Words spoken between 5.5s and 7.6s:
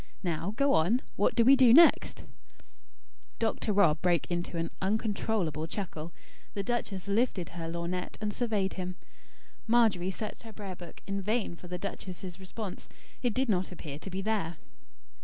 chuckle. The duchess lifted